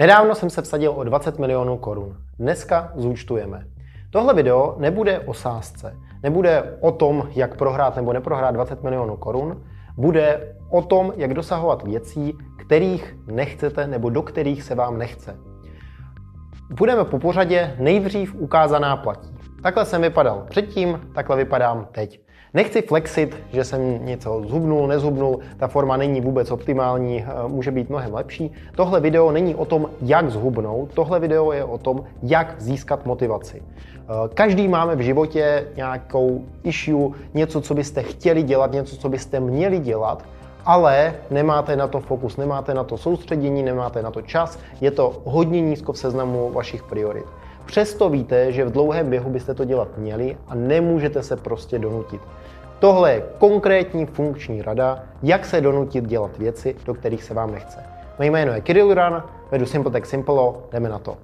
Nedávno 0.00 0.34
jsem 0.34 0.50
se 0.50 0.62
vsadil 0.62 0.92
o 0.96 1.04
20 1.04 1.38
milionů 1.38 1.76
korun. 1.76 2.16
Dneska 2.38 2.92
zúčtujeme. 2.94 3.66
Tohle 4.10 4.34
video 4.34 4.74
nebude 4.78 5.20
o 5.20 5.34
sázce, 5.34 5.96
nebude 6.22 6.76
o 6.80 6.92
tom, 6.92 7.28
jak 7.30 7.56
prohrát 7.56 7.96
nebo 7.96 8.12
neprohrát 8.12 8.54
20 8.54 8.82
milionů 8.82 9.16
korun, 9.16 9.62
bude 9.96 10.56
o 10.70 10.82
tom, 10.82 11.12
jak 11.16 11.34
dosahovat 11.34 11.82
věcí, 11.82 12.38
kterých 12.58 13.16
nechcete 13.26 13.86
nebo 13.86 14.10
do 14.10 14.22
kterých 14.22 14.62
se 14.62 14.74
vám 14.74 14.98
nechce. 14.98 15.36
Budeme 16.70 17.04
po 17.04 17.18
pořadě 17.18 17.76
nejdřív 17.78 18.34
ukázaná 18.34 18.96
platí. 18.96 19.39
Takhle 19.62 19.84
jsem 19.84 20.02
vypadal 20.02 20.46
předtím, 20.48 21.00
takhle 21.14 21.36
vypadám 21.36 21.86
teď. 21.92 22.20
Nechci 22.54 22.82
flexit, 22.82 23.36
že 23.52 23.64
jsem 23.64 24.06
něco 24.06 24.42
zhubnul, 24.46 24.86
nezhubnul, 24.86 25.38
ta 25.56 25.68
forma 25.68 25.96
není 25.96 26.20
vůbec 26.20 26.50
optimální, 26.50 27.24
eh, 27.24 27.48
může 27.48 27.70
být 27.70 27.88
mnohem 27.88 28.14
lepší. 28.14 28.52
Tohle 28.76 29.00
video 29.00 29.32
není 29.32 29.54
o 29.54 29.64
tom, 29.64 29.90
jak 30.02 30.30
zhubnout, 30.30 30.92
tohle 30.94 31.20
video 31.20 31.52
je 31.52 31.64
o 31.64 31.78
tom, 31.78 32.04
jak 32.22 32.54
získat 32.58 33.06
motivaci. 33.06 33.62
Eh, 33.62 34.28
každý 34.34 34.68
máme 34.68 34.96
v 34.96 35.00
životě 35.00 35.68
nějakou 35.76 36.44
issue, 36.62 37.10
něco, 37.34 37.60
co 37.60 37.74
byste 37.74 38.02
chtěli 38.02 38.42
dělat, 38.42 38.72
něco, 38.72 38.96
co 38.96 39.08
byste 39.08 39.40
měli 39.40 39.78
dělat, 39.78 40.24
ale 40.64 41.14
nemáte 41.30 41.76
na 41.76 41.88
to 41.88 42.00
fokus, 42.00 42.36
nemáte 42.36 42.74
na 42.74 42.84
to 42.84 42.96
soustředění, 42.96 43.62
nemáte 43.62 44.02
na 44.02 44.10
to 44.10 44.22
čas, 44.22 44.58
je 44.80 44.90
to 44.90 45.22
hodně 45.24 45.60
nízko 45.60 45.92
v 45.92 45.98
seznamu 45.98 46.50
vašich 46.52 46.82
priorit. 46.82 47.24
Přesto 47.66 48.10
víte, 48.10 48.52
že 48.52 48.64
v 48.64 48.72
dlouhém 48.72 49.10
běhu 49.10 49.30
byste 49.30 49.54
to 49.54 49.64
dělat 49.64 49.88
měli 49.96 50.36
a 50.48 50.54
nemůžete 50.54 51.22
se 51.22 51.36
prostě 51.36 51.78
donutit. 51.78 52.20
Tohle 52.78 53.12
je 53.12 53.22
konkrétní 53.38 54.06
funkční 54.06 54.62
rada, 54.62 55.02
jak 55.22 55.46
se 55.46 55.60
donutit 55.60 56.04
dělat 56.04 56.38
věci, 56.38 56.76
do 56.86 56.94
kterých 56.94 57.24
se 57.24 57.34
vám 57.34 57.52
nechce. 57.52 57.78
Moje 58.18 58.30
jméno 58.30 58.52
je 58.52 58.60
Kirill 58.60 58.94
Ran, 58.94 59.22
vedu 59.50 59.66
Simple 59.66 60.00
Simple, 60.04 60.52
jdeme 60.72 60.88
na 60.88 60.98
to. 60.98 61.16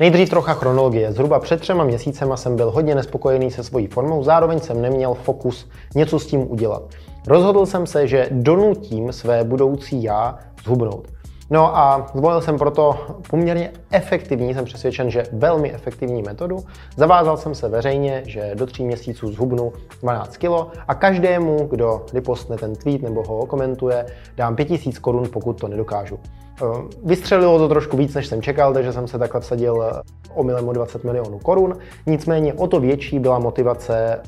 Nejdřív 0.00 0.30
trocha 0.30 0.54
chronologie. 0.54 1.12
Zhruba 1.12 1.40
před 1.40 1.60
třema 1.60 1.84
měsícema 1.84 2.36
jsem 2.36 2.56
byl 2.56 2.70
hodně 2.70 2.94
nespokojený 2.94 3.50
se 3.50 3.64
svojí 3.64 3.86
formou, 3.86 4.22
zároveň 4.22 4.60
jsem 4.60 4.82
neměl 4.82 5.14
fokus 5.14 5.68
něco 5.94 6.18
s 6.18 6.26
tím 6.26 6.50
udělat. 6.50 6.82
Rozhodl 7.26 7.66
jsem 7.66 7.86
se, 7.86 8.06
že 8.06 8.28
donutím 8.30 9.12
své 9.12 9.44
budoucí 9.44 10.02
já 10.02 10.38
zhubnout. 10.64 11.08
No 11.50 11.76
a 11.76 12.06
zvolil 12.14 12.40
jsem 12.40 12.58
proto 12.58 12.98
poměrně 13.30 13.72
efektivní, 13.90 14.54
jsem 14.54 14.64
přesvědčen, 14.64 15.10
že 15.10 15.24
velmi 15.32 15.72
efektivní 15.72 16.22
metodu. 16.22 16.58
Zavázal 16.96 17.36
jsem 17.36 17.54
se 17.54 17.68
veřejně, 17.68 18.22
že 18.26 18.50
do 18.54 18.66
tří 18.66 18.84
měsíců 18.84 19.32
zhubnu 19.32 19.72
12 20.02 20.36
kg 20.36 20.50
a 20.88 20.94
každému, 20.94 21.66
kdo 21.70 22.06
vypostne 22.12 22.56
ten 22.56 22.74
tweet 22.74 23.02
nebo 23.02 23.22
ho 23.22 23.46
komentuje, 23.46 24.06
dám 24.36 24.56
5000 24.56 24.98
korun, 24.98 25.28
pokud 25.32 25.60
to 25.60 25.68
nedokážu. 25.68 26.18
Eh, 26.62 26.64
vystřelilo 27.04 27.58
to 27.58 27.68
trošku 27.68 27.96
víc, 27.96 28.14
než 28.14 28.26
jsem 28.26 28.42
čekal, 28.42 28.72
takže 28.72 28.92
jsem 28.92 29.08
se 29.08 29.18
takhle 29.18 29.40
vsadil 29.40 29.82
eh, 29.82 30.02
omylem 30.34 30.68
o 30.68 30.72
20 30.72 31.04
milionů 31.04 31.38
korun. 31.38 31.78
Nicméně 32.06 32.54
o 32.54 32.66
to 32.66 32.80
větší 32.80 33.18
byla 33.18 33.38
motivace 33.38 34.20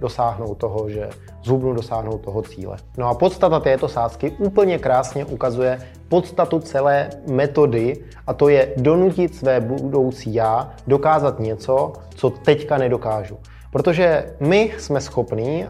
dosáhnout 0.00 0.54
toho, 0.54 0.90
že 0.90 1.08
zhubnu 1.42 1.72
dosáhnout 1.72 2.20
toho 2.20 2.42
cíle. 2.42 2.76
No 2.96 3.08
a 3.08 3.14
podstata 3.14 3.60
této 3.60 3.88
sázky 3.88 4.30
úplně 4.38 4.78
krásně 4.78 5.24
ukazuje 5.24 5.78
podstatu 6.08 6.60
celé 6.60 7.10
metody 7.26 7.96
a 8.26 8.32
to 8.32 8.48
je 8.48 8.72
donutit 8.76 9.34
své 9.34 9.60
budoucí 9.60 10.34
já 10.34 10.70
dokázat 10.86 11.40
něco, 11.40 11.92
co 12.14 12.30
teďka 12.30 12.78
nedokážu. 12.78 13.38
Protože 13.72 14.34
my 14.40 14.72
jsme 14.78 15.00
schopní 15.00 15.64
eh, 15.64 15.68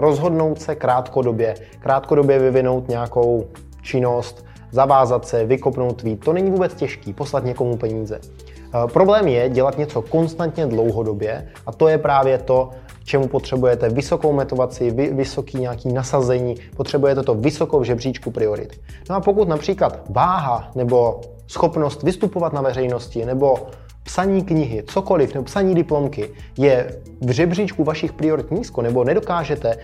rozhodnout 0.00 0.60
se 0.60 0.74
krátkodobě, 0.74 1.54
krátkodobě 1.78 2.38
vyvinout 2.38 2.88
nějakou 2.88 3.46
činnost, 3.82 4.44
zavázat 4.70 5.26
se, 5.26 5.44
vykopnout 5.44 5.96
tweet. 5.96 6.20
To 6.20 6.32
není 6.32 6.50
vůbec 6.50 6.74
těžký, 6.74 7.12
poslat 7.12 7.44
někomu 7.44 7.76
peníze. 7.76 8.20
Eh, 8.20 8.88
problém 8.92 9.28
je 9.28 9.48
dělat 9.48 9.78
něco 9.78 10.02
konstantně 10.02 10.66
dlouhodobě 10.66 11.48
a 11.66 11.72
to 11.72 11.88
je 11.88 11.98
právě 11.98 12.38
to, 12.38 12.70
čemu 13.06 13.28
potřebujete 13.28 13.88
vysokou 13.88 14.32
motivaci, 14.32 14.90
vysoký 14.90 15.58
nějaký 15.58 15.92
nasazení, 15.92 16.54
potřebujete 16.76 17.22
to 17.22 17.34
vysokou 17.34 17.80
v 17.80 17.84
žebříčku 17.84 18.30
priorit. 18.30 18.80
No 19.10 19.16
a 19.16 19.20
pokud 19.20 19.48
například 19.48 20.02
váha 20.10 20.70
nebo 20.74 21.20
schopnost 21.46 22.02
vystupovat 22.02 22.52
na 22.52 22.60
veřejnosti 22.60 23.24
nebo 23.24 23.56
psaní 24.02 24.44
knihy, 24.44 24.82
cokoliv, 24.86 25.34
nebo 25.34 25.44
psaní 25.44 25.74
diplomky 25.74 26.30
je 26.58 26.96
v 27.20 27.30
žebříčku 27.30 27.84
vašich 27.84 28.12
priorit 28.12 28.50
nízko, 28.50 28.82
nebo 28.82 29.04
nedokážete 29.04 29.76
uh, 29.76 29.82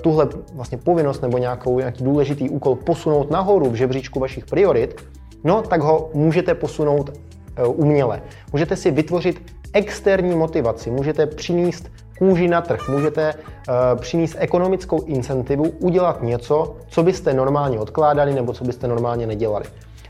tuhle 0.00 0.28
vlastně 0.54 0.78
povinnost 0.78 1.22
nebo 1.22 1.38
nějakou, 1.38 1.78
nějaký 1.78 2.04
důležitý 2.04 2.50
úkol 2.50 2.76
posunout 2.76 3.30
nahoru 3.30 3.70
v 3.70 3.74
žebříčku 3.74 4.20
vašich 4.20 4.46
priorit, 4.46 5.04
no 5.44 5.62
tak 5.62 5.80
ho 5.80 6.10
můžete 6.14 6.54
posunout 6.54 7.10
uh, 7.10 7.80
uměle. 7.80 8.22
Můžete 8.52 8.76
si 8.76 8.90
vytvořit 8.90 9.42
externí 9.72 10.36
motivaci, 10.36 10.90
můžete 10.90 11.26
přinést 11.26 11.90
kůži 12.18 12.48
na 12.48 12.60
trh, 12.60 12.88
můžete 12.88 13.34
uh, 13.34 13.74
přinést 14.00 14.36
ekonomickou 14.38 15.04
incentivu, 15.04 15.64
udělat 15.68 16.22
něco, 16.22 16.76
co 16.88 17.02
byste 17.02 17.34
normálně 17.34 17.78
odkládali 17.80 18.34
nebo 18.34 18.52
co 18.52 18.64
byste 18.64 18.88
normálně 18.88 19.26
nedělali. 19.26 19.64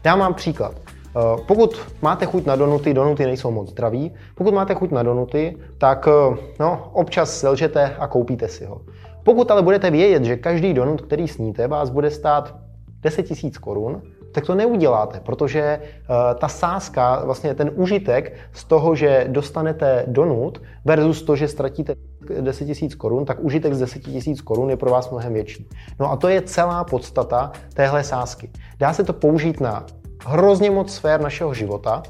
Dám 0.05 0.19
vám 0.19 0.35
příklad. 0.35 0.75
Uh, 0.75 1.41
pokud 1.47 1.81
máte 2.03 2.27
chuť 2.27 2.47
na 2.47 2.57
donuty, 2.57 2.95
donuty 2.95 3.27
nejsou 3.27 3.51
moc 3.51 3.71
zdraví. 3.71 4.15
Pokud 4.35 4.55
máte 4.55 4.75
chuť 4.75 4.91
na 4.91 5.03
donuty, 5.03 5.57
tak 5.79 6.07
uh, 6.07 6.37
no, 6.61 6.91
občas 6.93 7.41
selžete 7.41 7.97
a 7.99 8.07
koupíte 8.07 8.49
si 8.49 8.65
ho. 8.65 8.81
Pokud 9.23 9.51
ale 9.51 9.63
budete 9.63 9.91
vědět, 9.91 10.25
že 10.25 10.37
každý 10.37 10.75
donut, 10.75 11.03
který 11.03 11.29
sníte, 11.29 11.69
vás 11.69 11.91
bude 11.91 12.11
stát 12.11 12.55
10 13.01 13.43
000 13.43 13.53
korun, 13.61 14.03
tak 14.33 14.47
to 14.47 14.55
neuděláte, 14.55 15.21
protože 15.21 15.81
uh, 15.83 16.17
ta 16.39 16.49
sázka, 16.49 17.23
vlastně 17.25 17.55
ten 17.55 17.71
užitek 17.75 18.37
z 18.53 18.65
toho, 18.65 18.95
že 18.95 19.25
dostanete 19.29 20.05
donut 20.07 20.63
versus 20.85 21.23
to, 21.23 21.37
že 21.37 21.49
ztratíte 21.49 21.95
10 22.41 22.69
000 22.69 22.77
korun, 22.99 23.25
tak 23.25 23.39
užitek 23.41 23.75
z 23.75 23.79
10 23.79 24.07
000 24.07 24.21
korun 24.45 24.71
je 24.71 24.77
pro 24.77 24.91
vás 24.91 25.11
mnohem 25.11 25.33
větší. 25.33 25.69
No 26.01 26.13
a 26.13 26.17
to 26.17 26.29
je 26.29 26.43
celá 26.43 26.85
podstata 26.85 27.53
téhle 27.75 28.05
sázky. 28.05 28.51
Dá 28.79 28.93
se 28.93 29.05
to 29.05 29.13
použít 29.13 29.61
na 29.61 29.87
hrozně 30.27 30.71
moc 30.71 30.95
sfér 30.95 31.21
našeho 31.21 31.55
života, 31.55 32.03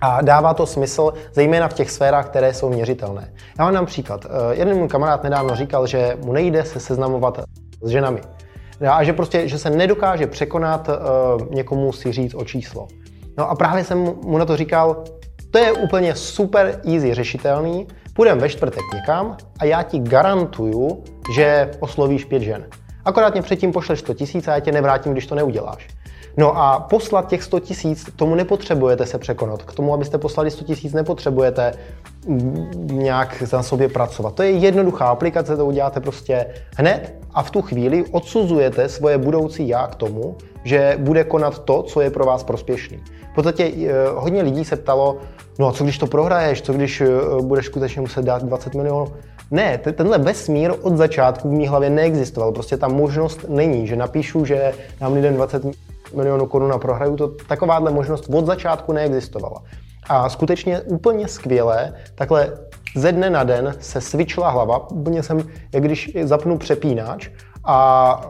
a 0.00 0.22
dává 0.22 0.54
to 0.54 0.66
smysl, 0.66 1.12
zejména 1.32 1.68
v 1.68 1.72
těch 1.72 1.90
sférách, 1.90 2.26
které 2.26 2.54
jsou 2.54 2.68
měřitelné. 2.68 3.32
Já 3.58 3.64
vám 3.64 3.74
dám 3.74 3.86
příklad. 3.86 4.26
Eh, 4.26 4.54
jeden 4.54 4.76
můj 4.76 4.88
kamarád 4.88 5.22
nedávno 5.22 5.54
říkal, 5.56 5.86
že 5.86 6.16
mu 6.24 6.32
nejde 6.32 6.64
se 6.64 6.80
seznamovat 6.80 7.40
s 7.82 7.88
ženami. 7.88 8.20
A 8.88 9.04
že 9.04 9.12
prostě, 9.12 9.48
že 9.48 9.58
se 9.58 9.70
nedokáže 9.70 10.26
překonat 10.26 10.88
uh, 10.88 11.54
někomu 11.54 11.92
si 11.92 12.12
říct 12.12 12.34
o 12.34 12.44
číslo. 12.44 12.88
No 13.38 13.50
a 13.50 13.54
právě 13.54 13.84
jsem 13.84 13.98
mu 14.24 14.38
na 14.38 14.44
to 14.44 14.56
říkal, 14.56 15.04
to 15.50 15.58
je 15.58 15.72
úplně 15.72 16.14
super 16.14 16.80
easy 16.84 17.14
řešitelný, 17.14 17.86
půjdeme 18.14 18.40
ve 18.40 18.48
čtvrtek 18.48 18.82
někam 18.94 19.36
a 19.58 19.64
já 19.64 19.82
ti 19.82 19.98
garantuju, 19.98 21.04
že 21.34 21.70
oslovíš 21.80 22.24
pět 22.24 22.42
žen. 22.42 22.66
Akorát 23.06 23.32
mě 23.32 23.42
předtím 23.42 23.72
pošleš 23.72 23.98
100 23.98 24.14
tisíc 24.14 24.48
a 24.48 24.54
já 24.54 24.60
tě 24.60 24.72
nevrátím, 24.72 25.12
když 25.12 25.26
to 25.26 25.34
neuděláš. 25.34 25.88
No 26.36 26.56
a 26.56 26.80
poslat 26.80 27.28
těch 27.28 27.42
100 27.42 27.60
tisíc, 27.60 28.06
tomu 28.16 28.34
nepotřebujete 28.34 29.06
se 29.06 29.18
překonat. 29.18 29.62
K 29.62 29.72
tomu, 29.72 29.94
abyste 29.94 30.18
poslali 30.18 30.50
100 30.50 30.64
tisíc, 30.64 30.92
nepotřebujete 30.92 31.72
nějak 32.76 33.42
za 33.46 33.62
sobě 33.62 33.88
pracovat. 33.88 34.34
To 34.34 34.42
je 34.42 34.50
jednoduchá 34.50 35.06
aplikace, 35.06 35.56
to 35.56 35.66
uděláte 35.66 36.00
prostě 36.00 36.46
hned 36.76 37.14
a 37.34 37.42
v 37.42 37.50
tu 37.50 37.62
chvíli 37.62 38.04
odsuzujete 38.10 38.88
svoje 38.88 39.18
budoucí 39.18 39.68
já 39.68 39.86
k 39.86 39.94
tomu, 39.94 40.36
že 40.64 40.96
bude 40.98 41.24
konat 41.24 41.58
to, 41.58 41.82
co 41.82 42.00
je 42.00 42.10
pro 42.10 42.24
vás 42.24 42.44
prospěšný. 42.44 43.00
V 43.32 43.34
podstatě 43.34 43.72
eh, 43.76 43.92
hodně 44.14 44.42
lidí 44.42 44.64
se 44.64 44.76
ptalo, 44.76 45.16
no 45.58 45.68
a 45.68 45.72
co 45.72 45.84
když 45.84 45.98
to 45.98 46.06
prohraješ, 46.06 46.62
co 46.62 46.72
když 46.72 47.00
eh, 47.00 47.06
budeš 47.40 47.66
skutečně 47.66 48.00
muset 48.00 48.24
dát 48.24 48.42
20 48.42 48.74
milionů. 48.74 49.06
Ne, 49.50 49.78
tenhle 49.78 50.18
vesmír 50.18 50.72
od 50.82 50.96
začátku 50.96 51.48
v 51.48 51.52
mý 51.52 51.68
hlavě 51.68 51.90
neexistoval. 51.90 52.52
Prostě 52.52 52.76
ta 52.76 52.88
možnost 52.88 53.44
není, 53.48 53.86
že 53.86 53.96
napíšu, 53.96 54.44
že 54.44 54.72
dám 55.00 55.12
lidem 55.12 55.34
20 55.34 55.62
milionů 56.14 56.46
korun 56.46 56.72
a 56.72 56.78
prohraju 56.78 57.16
to. 57.16 57.28
Takováhle 57.28 57.90
možnost 57.90 58.28
od 58.34 58.46
začátku 58.46 58.92
neexistovala. 58.92 59.62
A 60.08 60.28
skutečně 60.28 60.80
úplně 60.80 61.28
skvělé, 61.28 61.94
takhle 62.14 62.52
ze 62.96 63.12
dne 63.12 63.30
na 63.30 63.44
den 63.44 63.74
se 63.80 64.00
svičila 64.00 64.50
hlava, 64.50 64.90
úplně 64.90 65.22
jsem, 65.22 65.48
jak 65.74 65.82
když 65.82 66.16
zapnu 66.22 66.58
přepínač 66.58 67.28
a 67.64 68.20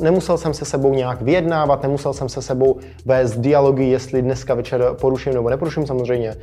Nemusel 0.00 0.38
jsem 0.38 0.54
se 0.54 0.64
sebou 0.64 0.94
nějak 0.94 1.22
vyjednávat, 1.22 1.82
nemusel 1.82 2.12
jsem 2.12 2.28
se 2.28 2.42
sebou 2.42 2.78
vést 3.06 3.36
dialogy, 3.36 3.84
jestli 3.84 4.22
dneska 4.22 4.54
večer 4.54 4.94
poruším 5.00 5.34
nebo 5.34 5.50
neporuším. 5.50 5.86
Samozřejmě 5.86 6.36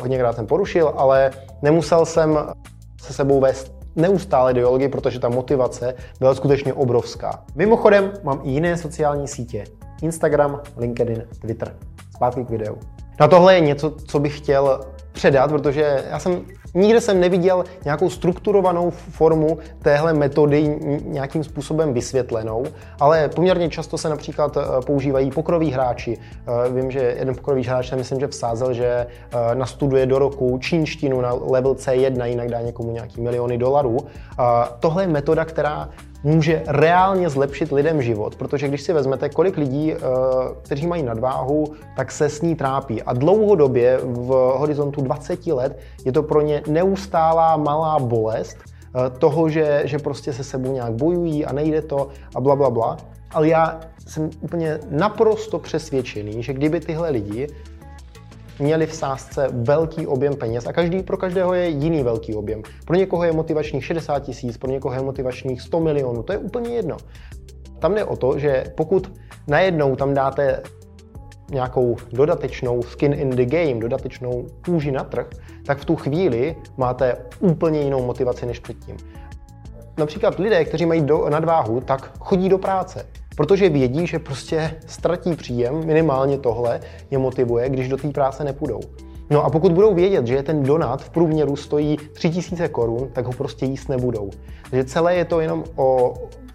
hodněkrát 0.00 0.36
jsem 0.36 0.46
porušil, 0.46 0.92
ale 0.96 1.30
nemusel 1.62 2.06
jsem 2.06 2.38
se 3.12 3.16
sebou 3.16 3.40
vést 3.40 3.72
neustále 3.96 4.54
dialogy, 4.54 4.88
protože 4.88 5.20
ta 5.20 5.28
motivace 5.28 5.94
byla 6.18 6.34
skutečně 6.34 6.74
obrovská. 6.74 7.44
Mimochodem 7.54 8.12
mám 8.22 8.40
i 8.44 8.50
jiné 8.50 8.76
sociální 8.76 9.28
sítě. 9.28 9.64
Instagram, 10.02 10.60
LinkedIn, 10.76 11.24
Twitter. 11.40 11.76
Zpátky 12.14 12.44
k 12.44 12.50
videu. 12.50 12.78
Na 13.20 13.28
tohle 13.28 13.54
je 13.54 13.60
něco, 13.60 13.90
co 13.90 14.18
bych 14.18 14.38
chtěl 14.38 14.80
předat, 15.12 15.50
protože 15.50 16.04
já 16.10 16.18
jsem 16.18 16.44
Nikde 16.74 17.00
jsem 17.00 17.20
neviděl 17.20 17.64
nějakou 17.84 18.10
strukturovanou 18.10 18.90
formu 18.90 19.58
téhle 19.82 20.12
metody 20.12 20.78
nějakým 21.04 21.44
způsobem 21.44 21.94
vysvětlenou, 21.94 22.64
ale 23.00 23.28
poměrně 23.28 23.68
často 23.68 23.98
se 23.98 24.08
například 24.08 24.56
eh, 24.56 24.60
používají 24.86 25.30
pokroví 25.30 25.70
hráči. 25.70 26.18
Eh, 26.18 26.70
vím, 26.70 26.90
že 26.90 27.00
jeden 27.00 27.34
pokrový 27.34 27.64
hráč, 27.64 27.92
myslím, 27.92 28.20
že 28.20 28.26
vsázel, 28.26 28.74
že 28.74 28.86
eh, 28.86 29.54
nastuduje 29.54 30.06
do 30.06 30.18
roku 30.18 30.58
čínštinu 30.58 31.20
na 31.20 31.32
level 31.32 31.74
C1, 31.74 32.24
jinak 32.24 32.48
dá 32.48 32.60
někomu 32.60 32.92
nějaký 32.92 33.20
miliony 33.20 33.58
dolarů. 33.58 33.96
Tohle 34.80 35.02
je 35.02 35.08
metoda, 35.08 35.44
která 35.44 35.88
může 36.24 36.62
reálně 36.66 37.28
zlepšit 37.28 37.72
lidem 37.72 38.02
život, 38.02 38.34
protože 38.34 38.68
když 38.68 38.82
si 38.82 38.92
vezmete, 38.92 39.28
kolik 39.28 39.56
lidí, 39.56 39.94
kteří 40.62 40.86
mají 40.86 41.02
nadváhu, 41.02 41.64
tak 41.96 42.12
se 42.12 42.28
s 42.28 42.42
ní 42.42 42.56
trápí. 42.56 43.02
A 43.02 43.12
dlouhodobě 43.12 44.00
v 44.02 44.28
horizontu 44.56 45.00
20 45.00 45.46
let 45.46 45.78
je 46.04 46.12
to 46.12 46.22
pro 46.22 46.40
ně 46.40 46.62
neustálá 46.68 47.56
malá 47.56 47.98
bolest 47.98 48.56
eh, 48.56 49.10
toho, 49.18 49.48
že, 49.48 49.82
že 49.84 49.98
prostě 49.98 50.32
se 50.32 50.44
sebou 50.44 50.72
nějak 50.72 50.92
bojují 50.92 51.44
a 51.44 51.52
nejde 51.52 51.82
to 51.82 52.08
a 52.34 52.40
bla, 52.40 52.56
bla, 52.56 52.70
bla. 52.70 52.96
Ale 53.30 53.48
já 53.48 53.80
jsem 54.06 54.30
úplně 54.40 54.78
naprosto 54.90 55.58
přesvědčený, 55.58 56.42
že 56.42 56.52
kdyby 56.52 56.80
tyhle 56.80 57.10
lidi 57.10 57.48
měli 58.58 58.86
v 58.86 58.94
sázce 58.94 59.48
velký 59.52 60.06
objem 60.06 60.36
peněz 60.36 60.66
a 60.66 60.72
každý 60.72 61.02
pro 61.02 61.16
každého 61.16 61.54
je 61.54 61.68
jiný 61.68 62.02
velký 62.02 62.34
objem. 62.34 62.62
Pro 62.84 62.96
někoho 62.96 63.24
je 63.24 63.32
motivačních 63.32 63.84
60 63.84 64.18
tisíc, 64.18 64.58
pro 64.58 64.70
někoho 64.70 64.94
je 64.94 65.02
motivačních 65.02 65.62
100 65.62 65.80
milionů, 65.80 66.22
to 66.22 66.32
je 66.32 66.38
úplně 66.38 66.70
jedno. 66.70 66.96
Tam 67.78 67.94
jde 67.94 68.04
o 68.04 68.16
to, 68.16 68.38
že 68.38 68.64
pokud 68.74 69.12
najednou 69.48 69.96
tam 69.96 70.14
dáte 70.14 70.62
nějakou 71.50 71.96
dodatečnou 72.12 72.82
skin 72.82 73.12
in 73.12 73.30
the 73.30 73.44
game, 73.44 73.80
dodatečnou 73.80 74.46
kůži 74.64 74.92
na 74.92 75.04
trh, 75.04 75.26
tak 75.66 75.78
v 75.78 75.84
tu 75.84 75.96
chvíli 75.96 76.56
máte 76.76 77.16
úplně 77.40 77.80
jinou 77.80 78.06
motivaci 78.06 78.46
než 78.46 78.58
předtím. 78.58 78.96
Například 79.98 80.38
lidé, 80.38 80.64
kteří 80.64 80.86
mají 80.86 81.02
do, 81.02 81.30
nadváhu, 81.30 81.80
tak 81.80 82.18
chodí 82.18 82.48
do 82.48 82.58
práce, 82.58 83.06
protože 83.36 83.68
vědí, 83.68 84.06
že 84.06 84.18
prostě 84.18 84.74
ztratí 84.86 85.36
příjem, 85.36 85.86
minimálně 85.86 86.38
tohle 86.38 86.80
je 87.10 87.18
motivuje, 87.18 87.68
když 87.68 87.88
do 87.88 87.96
té 87.96 88.08
práce 88.08 88.44
nepůjdou. 88.44 88.80
No 89.30 89.44
a 89.44 89.50
pokud 89.50 89.72
budou 89.72 89.94
vědět, 89.94 90.26
že 90.26 90.42
ten 90.42 90.62
donat 90.62 91.02
v 91.02 91.10
průměru 91.10 91.56
stojí 91.56 91.96
3000 92.12 92.68
korun, 92.68 93.08
tak 93.12 93.26
ho 93.26 93.32
prostě 93.32 93.66
jíst 93.66 93.88
nebudou. 93.88 94.30
Takže 94.70 94.84
celé 94.84 95.16
je 95.16 95.24
to 95.24 95.40
jenom 95.40 95.64
o 95.76 96.14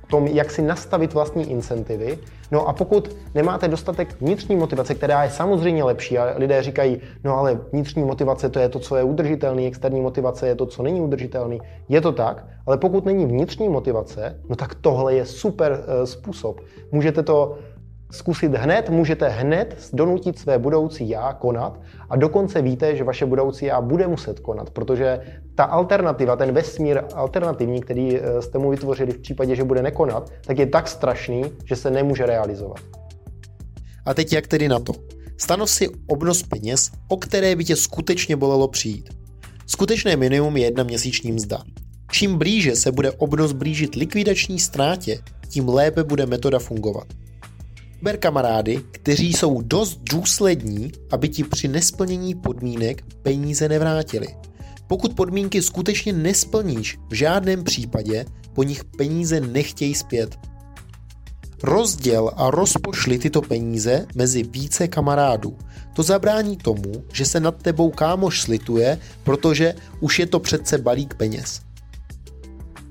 tom, 0.10 0.28
jak 0.28 0.52
si 0.52 0.62
nastavit 0.62 1.14
vlastní 1.14 1.52
incentivy. 1.52 2.20
No 2.52 2.68
a 2.68 2.74
pokud 2.74 3.16
nemáte 3.36 3.68
dostatek 3.68 4.22
vnitřní 4.22 4.56
motivace, 4.56 4.96
která 4.96 5.24
je 5.24 5.30
samozřejmě 5.30 5.84
lepší 5.84 6.18
a 6.18 6.34
lidé 6.38 6.64
říkají, 6.64 7.00
no 7.24 7.38
ale 7.38 7.60
vnitřní 7.72 8.04
motivace 8.04 8.50
to 8.50 8.60
je 8.60 8.70
to, 8.70 8.80
co 8.80 8.96
je 8.96 9.04
udržitelný, 9.04 9.68
externí 9.68 10.02
motivace 10.02 10.48
je 10.48 10.56
to, 10.56 10.66
co 10.66 10.84
není 10.84 11.02
udržitelný. 11.02 11.60
Je 11.90 12.02
to 12.02 12.12
tak, 12.12 12.46
ale 12.66 12.78
pokud 12.78 13.06
není 13.06 13.26
vnitřní 13.26 13.70
motivace, 13.70 14.40
no 14.50 14.56
tak 14.56 14.76
tohle 14.76 15.14
je 15.14 15.26
super 15.26 15.72
uh, 15.72 16.06
způsob. 16.06 16.62
Můžete 16.92 17.24
to 17.24 17.58
zkusit 18.12 18.54
hned, 18.54 18.90
můžete 18.90 19.30
hned 19.30 19.90
donutit 19.94 20.40
své 20.40 20.60
budoucí 20.60 21.10
já 21.10 21.34
konat 21.34 21.80
a 22.10 22.16
dokonce 22.16 22.62
víte, 22.62 22.96
že 22.96 23.04
vaše 23.04 23.26
budoucí 23.26 23.66
já 23.66 23.82
bude 23.82 24.08
muset 24.08 24.40
konat, 24.40 24.70
protože 24.70 25.20
ta 25.56 25.64
alternativa, 25.64 26.36
ten 26.36 26.52
vesmír 26.52 27.02
alternativní, 27.14 27.82
který 27.82 28.18
eh, 28.18 28.42
jste 28.42 28.58
mu 28.58 28.70
vytvořili 28.70 29.12
v 29.12 29.20
případě, 29.20 29.56
že 29.56 29.64
bude 29.64 29.82
nekonat, 29.82 30.32
tak 30.46 30.58
je 30.58 30.66
tak 30.66 30.88
strašný, 30.88 31.44
že 31.66 31.76
se 31.76 31.92
nemůže 31.92 32.26
realizovat. 32.26 32.80
A 34.06 34.14
teď 34.14 34.34
jak 34.34 34.48
tedy 34.48 34.68
na 34.68 34.80
to? 34.80 34.94
Stanov 35.38 35.70
si 35.70 35.90
obnos 36.08 36.44
peněz, 36.44 36.92
o 37.08 37.18
které 37.18 37.56
by 37.56 37.64
tě 37.64 37.76
skutečně 37.76 38.36
bolelo 38.36 38.68
přijít. 38.68 39.10
Skutečné 39.66 40.16
minimum 40.16 40.58
je 40.58 40.64
jedna 40.64 40.84
měsíční 40.84 41.32
mzda. 41.32 41.58
Čím 42.12 42.38
blíže 42.38 42.76
se 42.76 42.92
bude 42.92 43.12
obnos 43.12 43.52
blížit 43.52 43.96
likvidační 43.96 44.60
ztrátě, 44.60 45.20
tím 45.50 45.70
lépe 45.70 46.04
bude 46.04 46.26
metoda 46.26 46.60
fungovat. 46.60 47.08
Ber 48.02 48.18
kamarády, 48.18 48.84
kteří 48.92 49.34
jsou 49.34 49.62
dost 49.62 50.00
důslední, 50.12 50.92
aby 51.12 51.30
ti 51.30 51.44
při 51.44 51.68
nesplnění 51.68 52.36
podmínek 52.36 53.04
peníze 53.22 53.70
nevrátili. 53.70 54.28
Pokud 54.88 55.14
podmínky 55.14 55.62
skutečně 55.62 56.14
nesplníš, 56.14 56.98
v 57.10 57.14
žádném 57.14 57.64
případě 57.64 58.26
po 58.54 58.64
nich 58.64 58.84
peníze 58.84 59.40
nechtějí 59.40 59.96
zpět. 59.96 60.40
Rozděl 61.64 62.32
a 62.36 62.52
rozpošli 62.52 63.20
tyto 63.20 63.42
peníze 63.42 64.06
mezi 64.16 64.44
více 64.44 64.88
kamarádů. 64.88 65.58
To 65.94 66.04
zabrání 66.04 66.58
tomu, 66.58 67.04
že 67.14 67.26
se 67.26 67.40
nad 67.40 67.62
tebou 67.62 67.90
kámoš 67.90 68.42
slituje, 68.42 69.00
protože 69.24 69.76
už 70.00 70.20
je 70.20 70.26
to 70.26 70.40
přece 70.40 70.78
balík 70.78 71.14
peněz. 71.14 71.62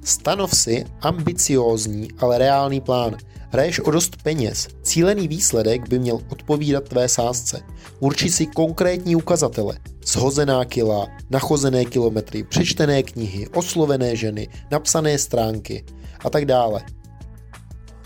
Stanov 0.05 0.57
si 0.57 0.85
ambiciózní, 1.01 2.09
ale 2.19 2.39
reálný 2.39 2.81
plán– 2.81 3.17
Hraješ 3.57 3.81
o 3.81 3.91
dost 3.91 4.23
peněz. 4.23 4.69
Cílený 4.83 5.29
výsledek 5.29 5.89
by 5.89 5.99
měl 5.99 6.21
odpovídat 6.29 6.89
tvé 6.89 7.09
sázce. 7.09 7.63
Urči 8.01 8.31
si 8.31 8.47
konkrétní 8.47 9.17
ukazatele. 9.17 9.79
Shozená 10.07 10.65
kila, 10.65 11.07
nachozené 11.31 11.85
kilometry, 11.85 12.45
přečtené 12.45 13.03
knihy, 13.03 13.49
oslovené 13.49 14.17
ženy, 14.17 14.49
napsané 14.71 15.19
stránky 15.19 15.85
a 16.25 16.31
tak 16.31 16.45
dále. 16.45 16.85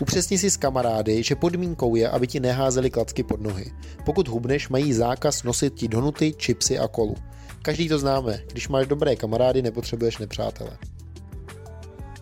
Upřesni 0.01 0.37
si 0.37 0.49
s 0.51 0.57
kamarády, 0.57 1.23
že 1.23 1.35
podmínkou 1.35 1.95
je, 1.95 2.09
aby 2.09 2.27
ti 2.27 2.39
neházeli 2.39 2.89
klacky 2.89 3.23
pod 3.23 3.41
nohy. 3.41 3.71
Pokud 4.05 4.27
hubneš, 4.27 4.69
mají 4.69 4.93
zákaz 4.93 5.43
nosit 5.43 5.73
ti 5.73 5.87
donuty, 5.87 6.33
čipsy 6.37 6.79
a 6.79 6.87
kolu. 6.87 7.15
Každý 7.61 7.89
to 7.89 7.99
známe, 7.99 8.41
když 8.51 8.67
máš 8.67 8.87
dobré 8.87 9.15
kamarády, 9.15 9.61
nepotřebuješ 9.61 10.17
nepřátele. 10.17 10.77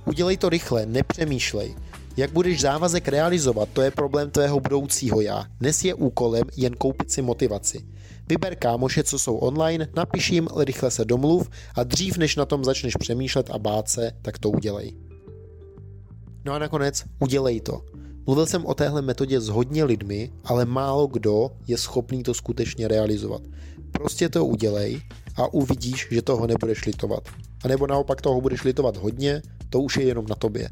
Udělej 0.06 0.38
to 0.38 0.50
rychle, 0.50 0.86
nepřemýšlej. 0.86 1.76
Jak 2.18 2.32
budeš 2.32 2.62
závazek 2.62 3.08
realizovat, 3.08 3.70
to 3.74 3.82
je 3.82 3.92
problém 3.92 4.32
tvého 4.32 4.60
budoucího 4.60 5.22
já. 5.22 5.46
Dnes 5.60 5.84
je 5.84 5.94
úkolem 5.94 6.44
jen 6.58 6.74
koupit 6.74 7.12
si 7.12 7.22
motivaci. 7.22 7.86
Vyber 8.30 8.56
kámoše, 8.56 9.04
co 9.04 9.20
jsou 9.20 9.36
online, 9.36 9.88
napiš 9.96 10.30
jim, 10.30 10.48
rychle 10.58 10.92
se 10.92 11.06
domluv 11.06 11.50
a 11.76 11.84
dřív, 11.84 12.18
než 12.18 12.36
na 12.36 12.46
tom 12.46 12.64
začneš 12.64 12.96
přemýšlet 12.96 13.50
a 13.50 13.60
bát 13.60 13.90
se, 13.90 14.12
tak 14.22 14.38
to 14.38 14.50
udělej. 14.50 14.98
No 16.46 16.54
a 16.54 16.60
nakonec 16.60 17.04
udělej 17.20 17.62
to. 17.62 17.82
Mluvil 18.26 18.46
jsem 18.46 18.66
o 18.66 18.74
téhle 18.74 19.02
metodě 19.02 19.42
s 19.42 19.48
hodně 19.48 19.84
lidmi, 19.84 20.32
ale 20.44 20.66
málo 20.66 21.08
kdo 21.08 21.52
je 21.68 21.78
schopný 21.78 22.24
to 22.24 22.34
skutečně 22.34 22.88
realizovat. 22.88 23.42
Prostě 23.92 24.30
to 24.30 24.46
udělej 24.46 25.02
a 25.36 25.54
uvidíš, 25.54 26.08
že 26.12 26.22
toho 26.22 26.48
nebudeš 26.48 26.86
litovat. 26.86 27.24
A 27.64 27.68
nebo 27.68 27.88
naopak 27.88 28.22
toho 28.22 28.42
budeš 28.42 28.64
litovat 28.64 28.98
hodně, 28.98 29.42
to 29.70 29.82
už 29.82 29.98
je 29.98 30.04
jenom 30.04 30.26
na 30.30 30.36
tobě. 30.36 30.70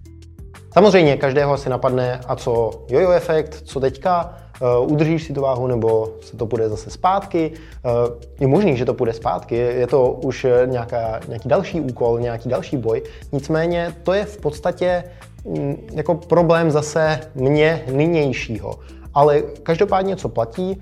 Samozřejmě 0.77 1.17
každého 1.17 1.57
si 1.57 1.69
napadne, 1.69 2.21
a 2.27 2.35
co 2.35 2.71
jojo 2.89 3.11
efekt, 3.11 3.61
co 3.65 3.79
teďka, 3.79 4.33
uh, 4.61 4.91
udržíš 4.91 5.23
si 5.23 5.33
tu 5.33 5.41
váhu 5.41 5.67
nebo 5.67 6.09
se 6.21 6.37
to 6.37 6.45
půjde 6.45 6.69
zase 6.69 6.89
zpátky. 6.89 7.51
Uh, 7.85 7.91
je 8.39 8.47
možný, 8.47 8.77
že 8.77 8.85
to 8.85 8.93
půjde 8.93 9.13
zpátky, 9.13 9.55
je 9.55 9.87
to 9.87 10.11
už 10.11 10.45
nějaká, 10.65 11.19
nějaký 11.27 11.49
další 11.49 11.81
úkol, 11.81 12.19
nějaký 12.19 12.49
další 12.49 12.77
boj. 12.77 13.03
Nicméně 13.31 13.95
to 14.03 14.13
je 14.13 14.25
v 14.25 14.37
podstatě 14.37 15.03
mm, 15.45 15.87
jako 15.91 16.15
problém 16.15 16.71
zase 16.71 17.19
mě 17.35 17.83
nynějšího. 17.91 18.79
Ale 19.13 19.41
každopádně, 19.63 20.15
co 20.15 20.29
platí, 20.29 20.81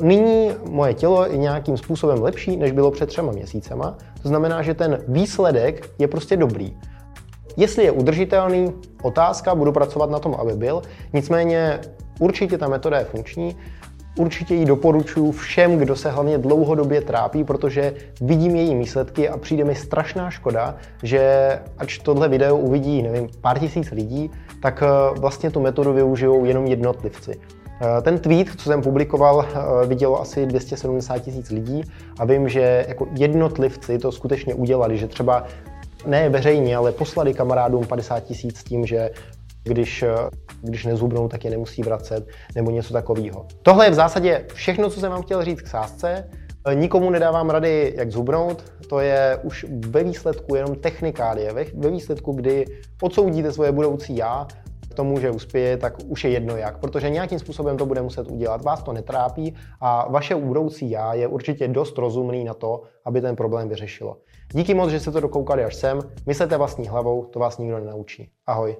Nyní 0.00 0.50
moje 0.68 0.94
tělo 0.94 1.26
je 1.26 1.36
nějakým 1.36 1.76
způsobem 1.76 2.22
lepší, 2.22 2.56
než 2.56 2.72
bylo 2.72 2.90
před 2.90 3.06
třema 3.06 3.32
měsícema. 3.32 3.98
To 4.22 4.28
znamená, 4.28 4.62
že 4.62 4.74
ten 4.74 4.98
výsledek 5.08 5.90
je 5.98 6.08
prostě 6.08 6.36
dobrý. 6.36 6.76
Jestli 7.58 7.84
je 7.84 7.90
udržitelný, 7.90 8.72
otázka, 9.02 9.54
budu 9.54 9.72
pracovat 9.72 10.10
na 10.10 10.18
tom, 10.18 10.34
aby 10.38 10.52
byl. 10.52 10.82
Nicméně 11.12 11.80
určitě 12.18 12.58
ta 12.58 12.68
metoda 12.68 12.98
je 12.98 13.04
funkční. 13.04 13.56
Určitě 14.18 14.54
ji 14.54 14.64
doporučuji 14.64 15.32
všem, 15.32 15.78
kdo 15.78 15.96
se 15.96 16.10
hlavně 16.10 16.38
dlouhodobě 16.38 17.00
trápí, 17.00 17.44
protože 17.44 17.94
vidím 18.20 18.56
její 18.56 18.74
výsledky 18.74 19.28
a 19.28 19.36
přijde 19.36 19.64
mi 19.64 19.74
strašná 19.74 20.30
škoda, 20.30 20.76
že 21.02 21.52
ač 21.78 21.98
tohle 21.98 22.28
video 22.28 22.56
uvidí, 22.56 23.02
nevím, 23.02 23.28
pár 23.40 23.58
tisíc 23.58 23.90
lidí, 23.90 24.30
tak 24.62 24.82
eh, 24.82 25.20
vlastně 25.20 25.50
tu 25.50 25.60
metodu 25.60 25.92
využijou 25.92 26.44
jenom 26.44 26.66
jednotlivci. 26.66 27.40
Eh, 27.80 28.02
ten 28.02 28.18
tweet, 28.18 28.48
co 28.56 28.68
jsem 28.68 28.82
publikoval, 28.82 29.46
eh, 29.48 29.86
vidělo 29.86 30.20
asi 30.20 30.46
270 30.46 31.18
tisíc 31.18 31.50
lidí 31.50 31.82
a 32.18 32.24
vím, 32.24 32.48
že 32.48 32.84
jako 32.88 33.08
jednotlivci 33.14 33.98
to 33.98 34.12
skutečně 34.12 34.54
udělali, 34.54 34.98
že 34.98 35.06
třeba 35.06 35.44
ne 36.06 36.28
veřejně, 36.28 36.76
ale 36.76 36.92
poslali 36.92 37.34
kamarádům 37.34 37.86
50 37.86 38.20
tisíc 38.20 38.58
s 38.58 38.64
tím, 38.64 38.86
že 38.86 39.10
když, 39.64 40.04
když 40.62 40.84
nezhubnou, 40.84 41.28
tak 41.28 41.44
je 41.44 41.50
nemusí 41.50 41.82
vracet, 41.82 42.26
nebo 42.54 42.70
něco 42.70 42.92
takového. 42.92 43.46
Tohle 43.62 43.86
je 43.86 43.90
v 43.90 43.94
zásadě 43.94 44.44
všechno, 44.54 44.90
co 44.90 45.00
jsem 45.00 45.10
vám 45.10 45.22
chtěl 45.22 45.44
říct 45.44 45.62
k 45.62 45.66
sázce. 45.66 46.30
Nikomu 46.74 47.10
nedávám 47.10 47.50
rady, 47.50 47.94
jak 47.96 48.10
zhubnout, 48.10 48.64
to 48.88 49.00
je 49.00 49.38
už 49.42 49.66
ve 49.86 50.04
výsledku 50.04 50.54
jenom 50.54 50.74
technikálie, 50.74 51.52
ve, 51.52 51.90
výsledku, 51.90 52.32
kdy 52.32 52.64
odsoudíte 53.02 53.52
svoje 53.52 53.72
budoucí 53.72 54.16
já, 54.16 54.46
tomu, 54.98 55.20
že 55.20 55.30
uspěje, 55.30 55.76
tak 55.76 55.94
už 56.06 56.24
je 56.24 56.30
jedno 56.30 56.56
jak, 56.56 56.78
protože 56.78 57.10
nějakým 57.10 57.38
způsobem 57.38 57.76
to 57.76 57.86
bude 57.86 58.02
muset 58.02 58.30
udělat. 58.30 58.62
Vás 58.62 58.82
to 58.82 58.92
netrápí 58.92 59.54
a 59.80 60.10
vaše 60.10 60.34
budoucí 60.34 60.90
já 60.90 61.14
je 61.14 61.26
určitě 61.26 61.68
dost 61.68 61.98
rozumný 61.98 62.44
na 62.44 62.54
to, 62.54 62.82
aby 63.04 63.20
ten 63.20 63.36
problém 63.36 63.68
vyřešilo. 63.68 64.16
Díky 64.52 64.74
moc, 64.74 64.90
že 64.90 65.00
jste 65.00 65.10
to 65.10 65.20
dokoukali 65.20 65.64
až 65.64 65.74
sem. 65.74 66.00
Myslete 66.26 66.56
vlastní 66.56 66.88
hlavou, 66.88 67.24
to 67.24 67.38
vás 67.38 67.58
nikdo 67.58 67.78
nenaučí. 67.78 68.30
Ahoj. 68.46 68.76